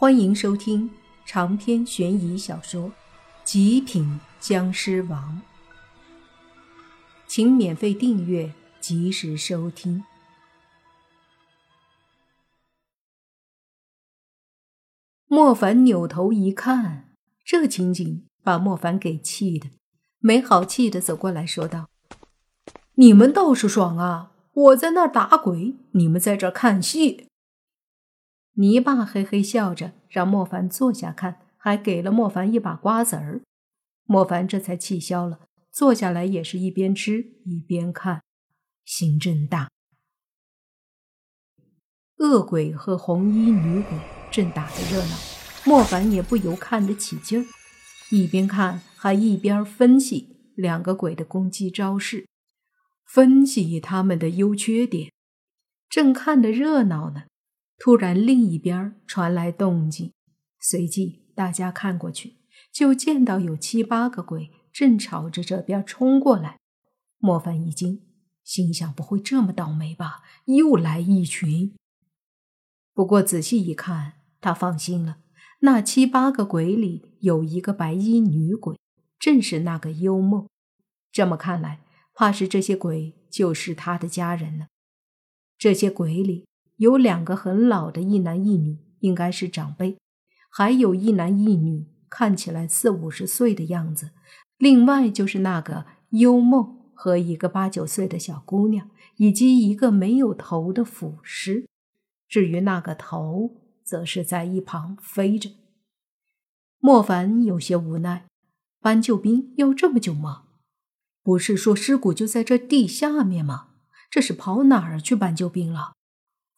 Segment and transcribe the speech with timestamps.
[0.00, 0.88] 欢迎收听
[1.26, 2.84] 长篇悬疑小说
[3.42, 5.42] 《极品僵尸王》，
[7.26, 10.04] 请免费订阅，及时收听。
[15.26, 17.08] 莫凡扭头一看，
[17.44, 19.68] 这情景把莫凡给气的，
[20.20, 21.88] 没好气的走过来说道
[22.94, 24.30] ：“你们倒是爽啊！
[24.52, 27.26] 我在那儿打鬼，你们在这儿看戏。”
[28.58, 33.40] 泥巴嘿嘿笑着，让莫凡坐下看，还给了莫凡一把瓜子儿。
[34.04, 35.38] 莫凡这才气消了，
[35.70, 38.24] 坐下来也是一边吃一边看，
[38.84, 39.70] 心真大。
[42.16, 43.96] 恶鬼和红衣女鬼
[44.28, 45.16] 正打着热闹，
[45.64, 47.46] 莫凡也不由看得起劲儿，
[48.10, 52.26] 一边看还一边分析两个鬼的攻击招式，
[53.06, 55.12] 分析他们的优缺点，
[55.88, 57.22] 正看得热闹呢。
[57.78, 60.12] 突然，另一边传来动静，
[60.58, 62.38] 随即大家看过去，
[62.72, 66.58] 就见到有七八个鬼正朝着这边冲过来。
[67.18, 68.02] 莫凡一惊，
[68.42, 70.24] 心想：不会这么倒霉吧？
[70.46, 71.76] 又来一群。
[72.92, 75.18] 不过仔细一看，他放心了，
[75.60, 78.76] 那七八个鬼里有一个白衣女鬼，
[79.20, 80.48] 正是那个幽梦。
[81.12, 84.66] 这么看来，怕是这些鬼就是他的家人了。
[85.56, 86.47] 这些鬼里。
[86.78, 89.96] 有两个很老的一男一女，应该是长辈；
[90.48, 94.10] 还有一男一女，看起来四五十岁的样子。
[94.56, 101.66] 另外就是那个幽梦和一个八九岁的小姑娘，以及一个没有头的腐尸。
[102.28, 105.50] 至于那个头，则是在一旁飞着。
[106.78, 108.26] 莫凡有些无奈：
[108.80, 110.44] 搬救兵要这么久吗？
[111.24, 113.70] 不是说尸骨就在这地下面吗？
[114.08, 115.92] 这是跑哪儿去搬救兵了？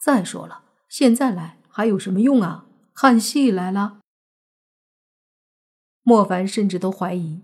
[0.00, 2.64] 再说了，现在来还有什么用啊？
[2.94, 4.00] 看戏来了。
[6.02, 7.42] 莫凡甚至都怀疑，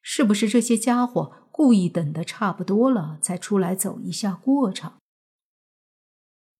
[0.00, 4.98] 是不是这些家伙故意等的差不多了，才出来走一下过场。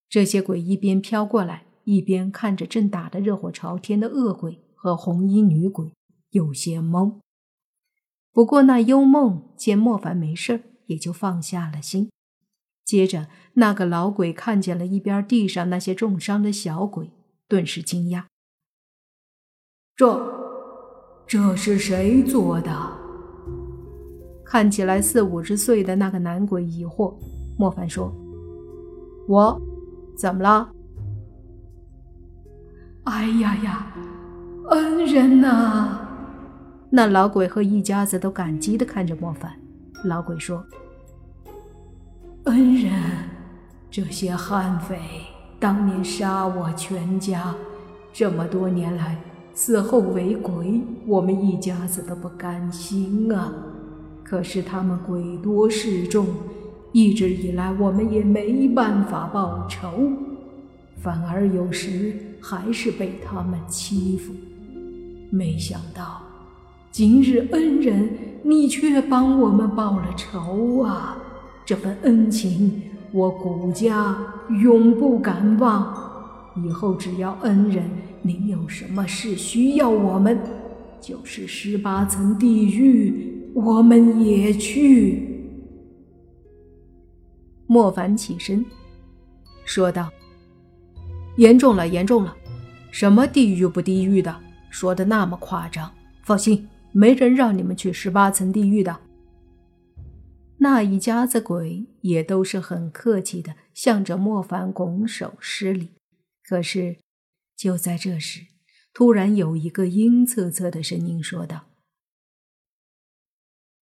[0.08, 5.92] 这些鬼一边飘过来，一边看着正打得热火朝天的恶鬼和红衣女鬼，
[6.30, 7.18] 有些懵。
[8.32, 12.10] 不过那幽梦见莫凡没事也就放下了心。
[12.84, 17.12] 接着，那个老鬼看见了一边地上那些重伤的小鬼，
[17.46, 18.24] 顿时惊讶
[19.94, 20.20] ：“这，
[21.26, 22.98] 这是谁做的？”
[24.44, 27.14] 看起来四五十岁的那个男鬼疑惑。
[27.56, 28.12] 莫凡说
[29.28, 29.60] ：“我，
[30.16, 30.72] 怎么了
[33.04, 33.92] ？”“哎呀呀，
[34.70, 36.08] 恩人呐！”
[36.90, 39.54] 那老鬼和一家子都感激的看着莫凡。
[40.04, 40.64] 老鬼说。
[42.44, 42.92] 恩人，
[43.90, 44.98] 这些悍匪
[45.58, 47.54] 当年杀我全家，
[48.14, 49.18] 这么多年来
[49.52, 53.52] 死后为鬼，我们一家子都不甘心啊。
[54.24, 56.26] 可是他们鬼多势众，
[56.92, 60.10] 一直以来我们也没办法报仇，
[61.02, 64.32] 反而有时还是被他们欺负。
[65.30, 66.22] 没想到，
[66.90, 68.08] 今日恩人
[68.42, 71.18] 你却帮我们报了仇啊！
[71.70, 72.82] 这份恩情，
[73.12, 74.18] 我古家
[74.60, 75.96] 永不敢忘。
[76.56, 77.88] 以后只要恩人
[78.22, 80.36] 您有什么事需要我们，
[81.00, 85.46] 就是十八层地狱，我们也去。
[87.68, 88.66] 莫凡起身
[89.64, 90.10] 说道
[91.38, 92.36] ：“严重了，严重了！
[92.90, 94.34] 什么地狱不地狱的，
[94.70, 95.88] 说的那么夸张？
[96.24, 98.96] 放心，没人让你们去十八层地狱的。”
[100.62, 105.92] 那一家子鬼也都是很客气的，向着莫凡拱手施礼。
[106.46, 106.98] 可是，
[107.56, 108.42] 就在这时，
[108.92, 111.64] 突然有一个阴恻恻的声音说道：“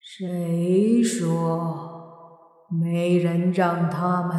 [0.01, 4.39] 谁说没人让他们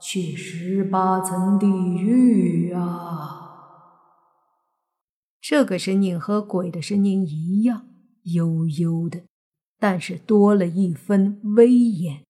[0.00, 3.40] 去十八层地狱啊？”
[5.38, 7.88] 这个声音和鬼的声音一样，
[8.22, 9.24] 悠悠的。
[9.82, 12.22] 但是多了一分威严。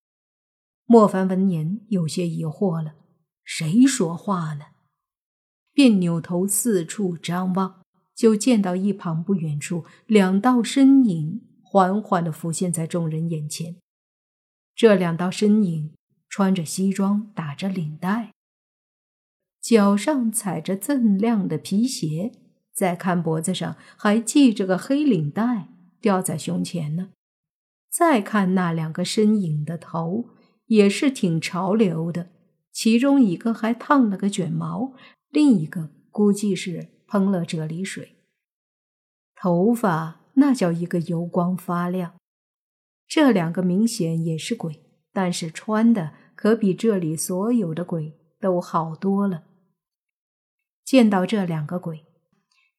[0.87, 2.95] 莫凡闻言有些疑惑了
[3.45, 4.65] ：“谁说话呢？”
[5.75, 7.83] 便扭头四处张望，
[8.15, 13.77] 就见到一旁不远处两道身影缓缓的浮现在众人眼前。
[14.75, 15.93] 这两道身影
[16.31, 18.33] 穿着西装，打着领带，
[19.61, 22.33] 脚上踩着锃亮的皮鞋，
[22.73, 25.69] 再看脖子上还系着个黑领带，
[26.01, 27.11] 吊在胸前呢。
[27.93, 30.31] 再看那两个身影的头，
[30.67, 32.31] 也是挺潮流的。
[32.73, 34.95] 其中一个还烫了个卷毛，
[35.29, 38.17] 另一个估计是喷了啫喱水。
[39.37, 42.15] 头发那叫一个油光发亮。
[43.07, 44.81] 这两个明显也是鬼，
[45.13, 49.45] 但是穿的可比这里所有的鬼都好多了。
[50.83, 52.07] 见到这两个鬼，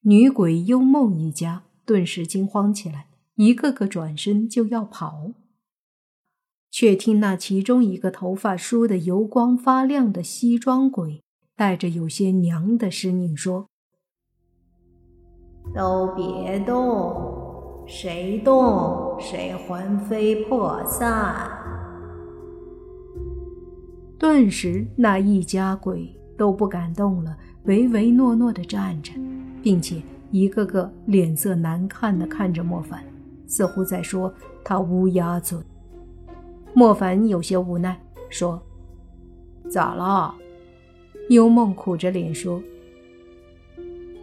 [0.01, 5.31] 女鬼幽梦一家顿时惊慌起来，一个个转身就要跑。
[6.71, 11.21] 却听那其中一个头发梳得油光发亮的西装鬼，
[11.55, 13.67] 带着有些娘的声音说
[15.75, 21.47] ：“都别动，谁动谁魂飞魄散。”
[24.17, 29.13] 顿时，那一家鬼都不敢动了，唯唯诺诺地站着，
[29.61, 30.01] 并且
[30.31, 33.05] 一个个脸色难看地看着莫凡，
[33.47, 35.57] 似乎在说他乌鸦嘴。
[36.73, 37.99] 莫凡有些无奈，
[38.29, 38.61] 说
[39.69, 40.33] ：“咋了？”
[41.29, 42.61] 幽梦苦着脸说：“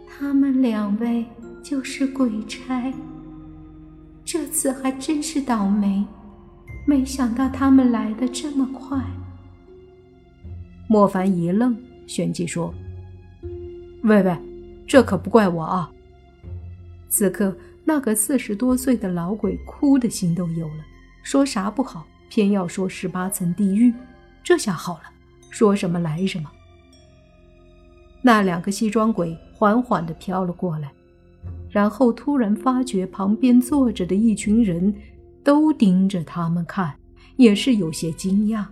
[0.05, 1.25] 他们两位
[1.63, 2.93] 就是鬼差，
[4.23, 6.05] 这次还真是倒霉，
[6.85, 9.01] 没想到他们来的这么快。”
[10.87, 11.75] 莫凡一愣，
[12.05, 12.73] 旋即说
[14.03, 14.37] ：“喂喂，
[14.85, 15.89] 这可不怪我啊！”
[17.07, 17.55] 此刻，
[17.93, 20.85] 那个四十多岁的老鬼哭的心都有了，
[21.23, 22.07] 说啥不好。
[22.29, 23.93] 偏要说十八层地狱，
[24.41, 25.03] 这下好了，
[25.49, 26.49] 说什么来什么。
[28.21, 30.89] 那两个西装鬼缓缓地飘了过来，
[31.69, 34.95] 然后突然发觉旁边坐着的一群人
[35.43, 36.95] 都盯着他们看，
[37.35, 38.63] 也是有些惊讶。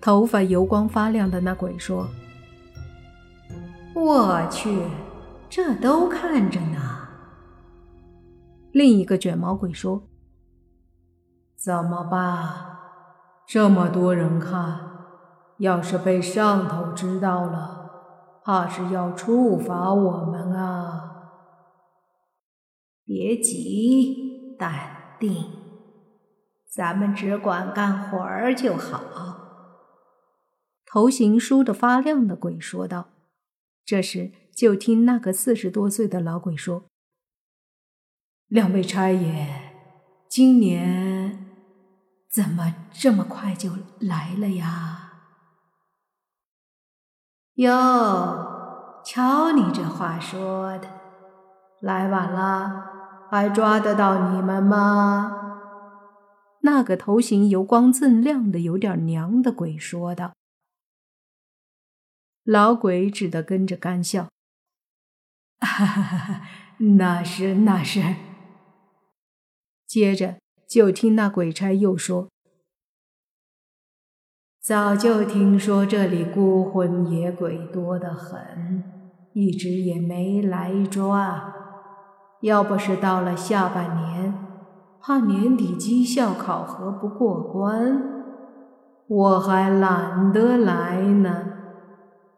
[0.00, 2.08] 头发油光发亮的那鬼说
[3.92, 4.72] ：“我去，
[5.50, 6.80] 这都看着呢。”
[8.72, 10.08] 另一个卷毛鬼说。
[11.56, 12.78] 怎么办？
[13.46, 14.80] 这么多人看，
[15.58, 21.04] 要是被上头知道了，怕是要处罚我们啊！
[23.04, 25.44] 别急，淡定，
[26.70, 29.00] 咱们只管干活儿就好。
[30.84, 33.08] 头型梳得发亮的鬼说道。
[33.84, 36.84] 这时，就听那个四十多岁的老鬼说
[38.48, 39.72] ：“两位差爷，
[40.28, 41.46] 今年……”
[42.30, 45.12] 怎么这么快就来了呀？
[47.54, 50.88] 哟，瞧你这话说的，
[51.80, 55.32] 来晚了，还抓得到你们吗？
[56.60, 60.34] 那个头型油光锃亮的、有点娘的鬼说道。
[62.44, 64.28] 老鬼只得跟着干笑
[65.60, 66.42] ：“哈哈哈，
[66.76, 68.16] 那是那是。”
[69.88, 70.36] 接着。
[70.68, 72.28] 就听那鬼差又说
[74.60, 78.84] ：“早就听说这里孤魂野鬼多得很，
[79.32, 81.54] 一直也没来抓。
[82.42, 84.34] 要不是到了下半年，
[85.00, 88.02] 怕年底绩效考核不过关，
[89.06, 91.46] 我还懒得来呢。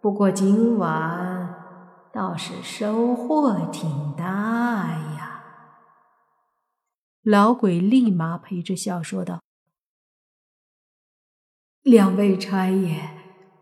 [0.01, 1.53] 不过今晚
[2.13, 5.00] 倒是收获挺大呀。”
[7.23, 9.43] 老鬼立马陪着笑说道
[11.85, 13.11] ：“两位差爷，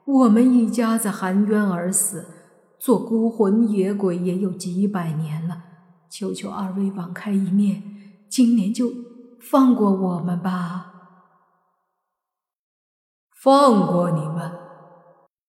[0.05, 2.25] 我们一家子含冤而死，
[2.79, 5.65] 做孤魂野鬼也有几百年了，
[6.09, 7.83] 求求二位网开一面，
[8.31, 8.93] 今年就
[9.41, 10.95] 放过我们吧。”
[13.35, 14.53] 放过你们？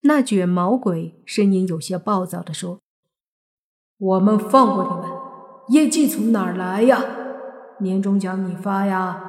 [0.01, 2.79] 那卷毛鬼声音有些暴躁的说
[3.99, 7.17] ：“我们放过你们，业绩从哪儿来呀？”
[7.79, 9.23] 年终奖你发呀？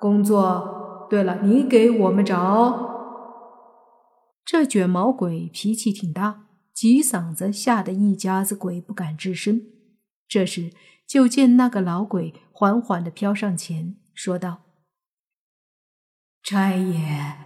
[0.00, 2.90] 工作，对了，你给我们找。
[4.44, 9.62] 这卷毛鬼脾气挺大，急嗓子吓得一家子鬼不敢吱声。
[10.26, 10.72] 这时，
[11.06, 14.62] 就见那个老鬼缓缓地飘上前，说道
[16.42, 17.36] ：“差爷，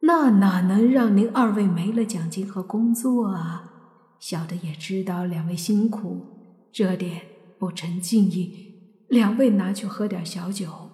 [0.00, 3.72] 那哪能让您二位没了奖金和工作啊？
[4.18, 7.22] 小的也知道两位辛苦，这点
[7.58, 8.66] 不成敬意。”
[9.08, 10.90] 两位拿去喝点小酒。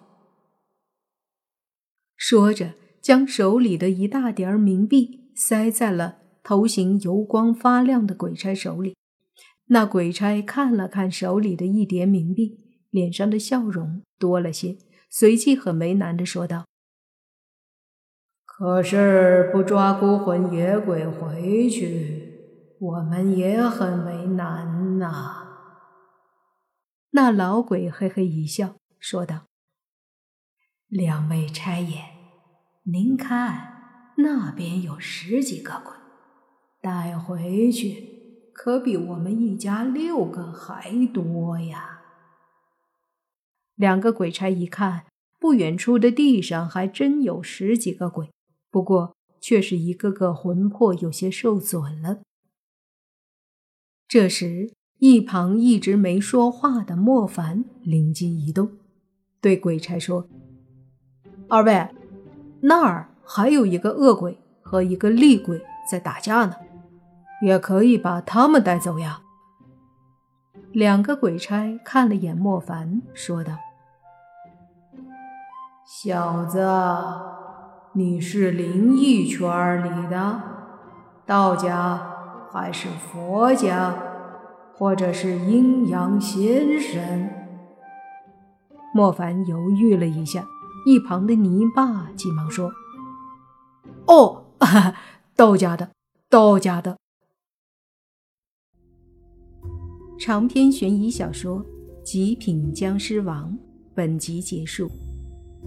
[2.17, 8.97] 说着，将手里的一大叠冥币塞在了头型油光发亮的鬼差手里。
[9.67, 14.77] 那鬼差看了看手里的一叠冥币，脸上的笑容多了些，
[15.11, 16.67] 随即很为难的说道
[18.45, 25.41] ：“可是不抓孤魂野鬼回去，我们也很为难呐。”
[27.17, 29.47] 那老鬼嘿嘿一笑，说道
[30.91, 32.07] ：“两位差爷，
[32.83, 35.95] 您看那边有十几个鬼，
[36.81, 42.03] 带回去可比我们一家六个还多呀！
[43.77, 45.07] 两个鬼差一看，
[45.39, 48.29] 不远处的地上还真有十几个鬼，
[48.73, 52.23] 不过却是一个个魂魄有些受损了。
[54.09, 58.71] 这时，一旁一直没说话的莫凡灵机一动，
[59.41, 60.27] 对鬼差说
[61.49, 61.89] ：“二位，
[62.61, 65.61] 那儿还有一个恶鬼和一个厉鬼
[65.91, 66.55] 在打架呢。”
[67.43, 69.21] 也可以把他们带走呀。
[70.73, 73.53] 两个鬼差看了眼莫凡，说道
[75.85, 76.67] ：“小子，
[77.93, 80.41] 你是灵异圈里的，
[81.27, 83.95] 道家还是佛家，
[84.77, 87.29] 或者是阴阳先生？”
[88.95, 90.47] 莫凡犹豫了一下，
[90.87, 92.73] 一旁的泥巴急忙说
[94.07, 94.45] ：“哦，
[95.35, 95.91] 道家的，
[96.29, 96.99] 道家的。”
[100.17, 101.59] 长篇悬疑小说
[102.05, 103.51] 《极品僵尸王》
[103.95, 104.89] 本集结束，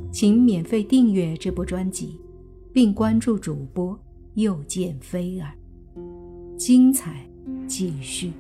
[0.10, 2.22] 请免费订阅这部专辑，
[2.74, 4.00] 并关注主播
[4.36, 5.54] 又见菲儿，
[6.58, 7.30] 精彩
[7.68, 8.32] 继续。